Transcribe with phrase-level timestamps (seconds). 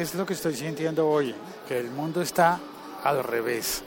[0.00, 1.34] es lo que estoy sintiendo hoy,
[1.66, 2.60] que el mundo está
[3.02, 3.82] al revés.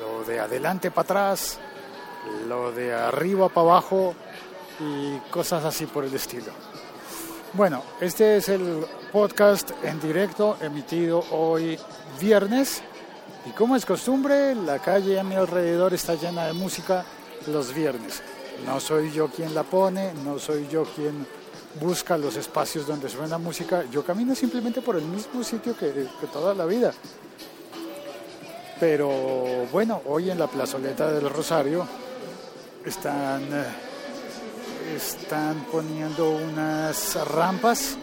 [0.00, 1.58] Lo de adelante para atrás,
[2.48, 4.14] lo de arriba para abajo
[4.80, 6.52] y cosas así por el estilo.
[7.54, 11.78] Bueno, este es el podcast en directo emitido hoy
[12.20, 12.82] viernes
[13.46, 17.04] y como es costumbre, la calle a mi alrededor está llena de música
[17.46, 18.22] los viernes.
[18.66, 21.26] No soy yo quien la pone, no soy yo quien
[21.80, 23.84] busca los espacios donde suena música.
[23.90, 26.92] Yo camino simplemente por el mismo sitio que, toda la vida.
[28.80, 29.10] Pero
[29.72, 31.86] bueno, hoy en la plazoleta del Rosario
[32.84, 33.64] están, eh,
[34.96, 37.96] están poniendo unas rampas.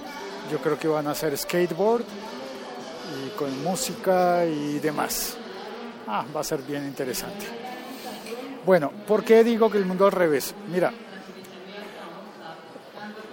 [0.51, 2.03] Yo creo que van a hacer skateboard
[3.13, 5.35] y con música y demás.
[6.07, 7.45] Ah, va a ser bien interesante.
[8.65, 10.53] Bueno, ¿por qué digo que el mundo al revés?
[10.71, 10.93] Mira,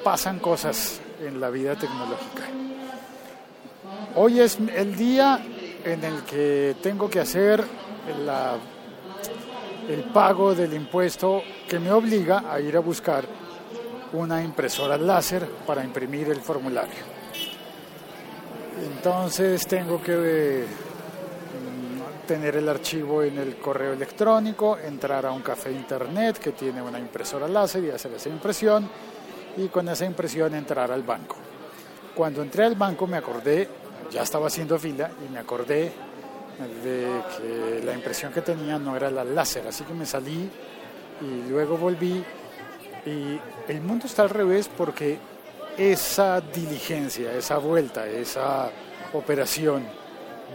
[0.02, 2.44] pasan cosas en la vida tecnológica.
[4.14, 5.40] Hoy es el día
[5.84, 7.64] en el que tengo que hacer
[9.88, 13.24] el pago del impuesto que me obliga a ir a buscar
[14.12, 17.18] una impresora láser para imprimir el formulario.
[18.82, 25.72] Entonces tengo que mm, tener el archivo en el correo electrónico, entrar a un café
[25.72, 28.88] internet que tiene una impresora láser y hacer esa impresión
[29.58, 31.36] y con esa impresión entrar al banco.
[32.14, 33.68] Cuando entré al banco me acordé,
[34.10, 35.92] ya estaba haciendo fila y me acordé
[36.82, 37.06] de
[37.36, 40.50] que la impresión que tenía no era la láser, así que me salí
[41.20, 42.24] y luego volví
[43.06, 45.18] y el mundo está al revés porque
[45.76, 48.70] esa diligencia, esa vuelta, esa
[49.12, 49.84] operación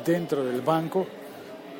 [0.06, 1.06] dentro del banco,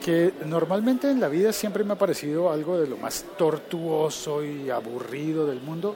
[0.04, 4.70] que normalmente en la vida siempre me ha parecido algo de lo más tortuoso y
[4.70, 5.96] aburrido del mundo,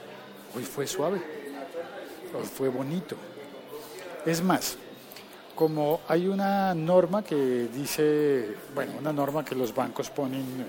[0.58, 1.22] Hoy fue suave,
[2.36, 3.14] hoy fue bonito.
[4.26, 4.76] Es más,
[5.54, 10.66] como hay una norma que dice, bueno, una norma que los bancos ponen,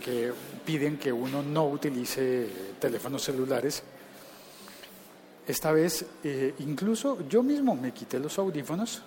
[0.00, 0.32] que
[0.64, 3.82] piden que uno no utilice teléfonos celulares,
[5.44, 9.02] esta vez eh, incluso yo mismo me quité los audífonos,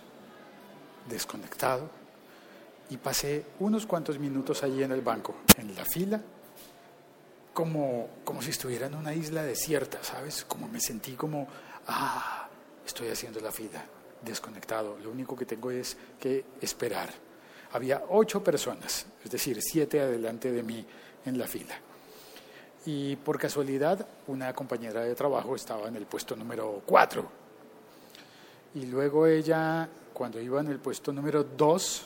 [1.10, 1.90] desconectado,
[2.90, 6.22] y pasé unos cuantos minutos allí en el banco, en la fila,
[7.54, 10.46] como, como si estuviera en una isla desierta, ¿sabes?
[10.46, 11.48] Como me sentí como,
[11.88, 12.48] ah,
[12.86, 13.84] estoy haciendo la fila,
[14.22, 17.10] desconectado, lo único que tengo es que esperar.
[17.74, 20.86] Había ocho personas, es decir, siete adelante de mí
[21.26, 21.76] en la fila.
[22.86, 27.30] Y por casualidad, una compañera de trabajo estaba en el puesto número cuatro.
[28.74, 32.06] Y luego ella, cuando iba en el puesto número dos,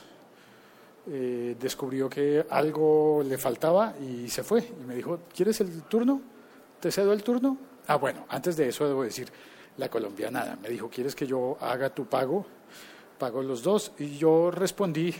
[1.07, 4.61] eh, descubrió que algo le faltaba y se fue.
[4.61, 6.21] Y me dijo, ¿quieres el turno?
[6.79, 7.57] ¿Te cedo el turno?
[7.87, 9.31] Ah, bueno, antes de eso debo decir,
[9.77, 12.45] la colombianada me dijo, ¿quieres que yo haga tu pago?
[13.17, 13.91] Pago los dos.
[13.99, 15.13] Y yo respondí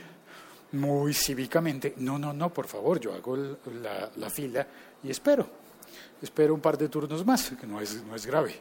[0.72, 4.68] muy cívicamente, no, no, no, por favor, yo hago la, la fila
[5.04, 5.48] y espero.
[6.22, 8.56] Espero un par de turnos más, que no es, no es grave.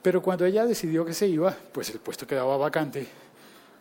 [0.00, 3.06] Pero cuando ella decidió que se iba, pues el puesto quedaba vacante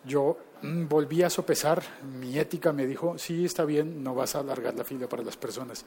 [0.05, 1.83] yo mm, volví a sopesar,
[2.19, 5.37] mi ética me dijo, sí, está bien, no vas a alargar la fila para las
[5.37, 5.85] personas.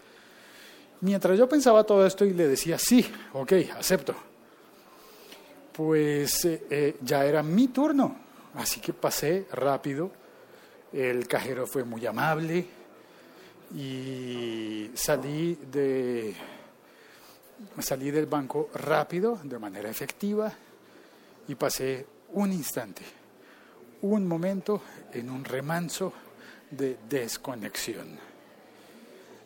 [1.01, 4.15] Mientras yo pensaba todo esto y le decía, sí, ok, acepto,
[5.73, 8.17] pues eh, eh, ya era mi turno,
[8.55, 10.11] así que pasé rápido,
[10.93, 12.67] el cajero fue muy amable
[13.75, 16.35] y salí de
[17.79, 20.53] salí del banco rápido, de manera efectiva,
[21.47, 23.20] y pasé un instante
[24.03, 26.13] un momento en un remanso
[26.71, 28.19] de desconexión.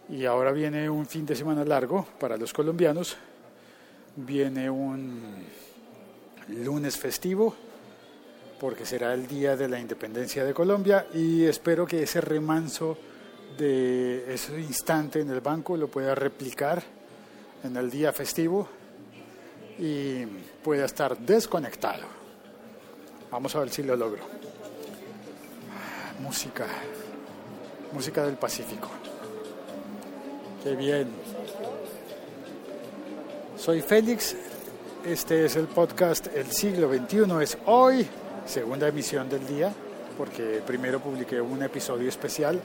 [0.09, 3.17] Y ahora viene un fin de semana largo para los colombianos,
[4.17, 5.45] viene un
[6.49, 7.55] lunes festivo,
[8.61, 12.97] porque será el día de la independencia de Colombia y espero que ese remanso
[13.59, 16.83] de ese instante en el banco lo pueda replicar
[17.63, 18.69] en el día festivo
[19.79, 20.25] y
[20.63, 22.24] pueda estar desconectado.
[23.35, 24.23] Vamos a ver si lo logro.
[26.21, 26.67] Música,
[27.91, 28.89] música del Pacífico.
[30.63, 31.09] Qué bien.
[33.57, 34.37] Soy Félix,
[35.05, 38.07] este es el podcast El siglo XXI es hoy,
[38.47, 39.73] segunda emisión del día,
[40.17, 42.61] porque primero publiqué un episodio especial.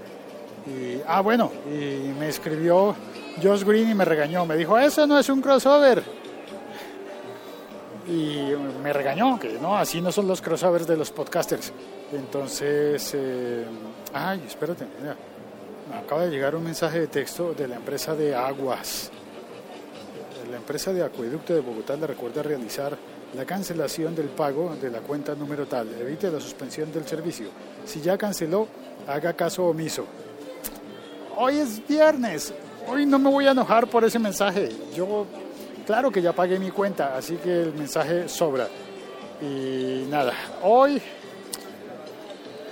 [0.67, 2.95] Y, ah, bueno, y me escribió
[3.41, 6.18] Josh Green y me regañó, me dijo, eso no es un crossover
[8.09, 11.71] y me regañó, que no, así no son los crossovers de los podcasters.
[12.11, 13.65] Entonces, eh,
[14.13, 15.15] ay, espérate, mira,
[15.95, 19.11] acaba de llegar un mensaje de texto de la empresa de aguas.
[20.49, 22.97] La empresa de acueducto de Bogotá le recuerda realizar
[23.35, 25.89] la cancelación del pago de la cuenta número tal.
[26.01, 27.49] Evite la suspensión del servicio.
[27.85, 28.67] Si ya canceló,
[29.07, 30.05] haga caso omiso.
[31.37, 32.51] Hoy es viernes.
[32.87, 34.69] Hoy no me voy a enojar por ese mensaje.
[34.95, 35.27] Yo,
[35.89, 38.67] claro que ya pagué mi cuenta, así que el mensaje sobra.
[39.41, 41.01] Y nada, hoy,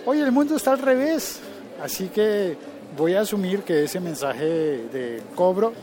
[0.05, 1.39] hoy el mundo está al revés.
[1.81, 2.55] Así que
[2.95, 5.73] voy a asumir que ese mensaje de cobro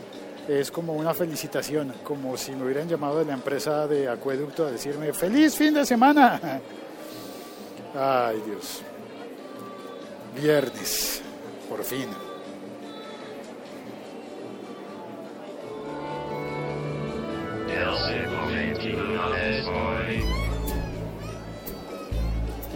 [0.47, 4.71] es como una felicitación, como si me hubieran llamado de la empresa de acueducto a
[4.71, 6.39] decirme feliz fin de semana.
[7.99, 8.81] Ay Dios.
[10.41, 11.21] Viernes,
[11.67, 12.07] por fin.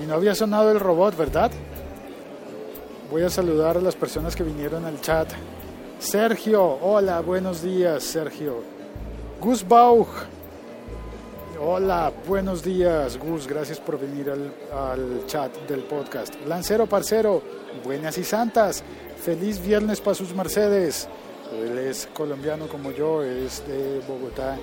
[0.09, 1.51] No había sonado el robot, ¿verdad?
[3.11, 5.29] Voy a saludar a las personas que vinieron al chat.
[5.99, 8.63] Sergio, hola, buenos días, Sergio.
[9.39, 10.07] Gus Bauch,
[11.61, 16.33] hola, buenos días, Gus, gracias por venir al, al chat del podcast.
[16.47, 17.43] Lancero Parcero,
[17.83, 18.83] buenas y santas,
[19.23, 21.07] feliz viernes para sus Mercedes.
[21.53, 24.57] Él es colombiano como yo, es de Bogotá.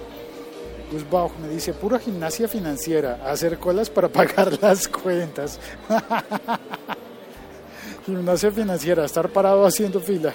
[0.91, 5.59] Gus Bauch me dice, pura gimnasia financiera, hacer colas para pagar las cuentas.
[8.07, 10.33] gimnasia financiera, estar parado haciendo fila.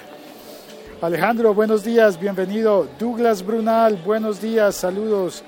[1.00, 2.86] Alejandro, buenos días, bienvenido.
[2.98, 5.42] Douglas Brunal, buenos días, saludos.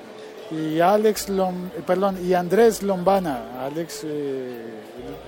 [0.50, 4.62] Y Alex, Lom, eh, perdón, y Andrés Lombana, Alex eh,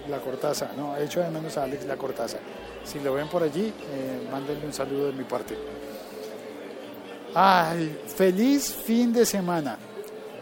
[0.09, 2.39] La Cortaza, no, he hecho de menos a Alex La Cortaza.
[2.85, 5.57] Si lo ven por allí, eh, mándenle un saludo de mi parte.
[7.35, 9.79] Ay, feliz fin de semana.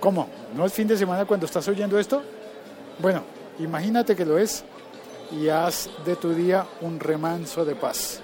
[0.00, 0.28] ¿Cómo?
[0.54, 2.22] ¿No es fin de semana cuando estás oyendo esto?
[2.98, 3.22] Bueno,
[3.58, 4.64] imagínate que lo es
[5.32, 8.20] y haz de tu día un remanso de paz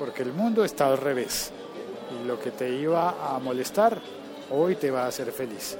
[0.00, 1.52] porque el mundo está al revés.
[2.10, 4.00] Y lo que te iba a molestar,
[4.50, 5.76] hoy te va a hacer feliz.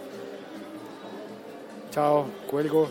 [1.91, 2.87] Chao, cuelgo.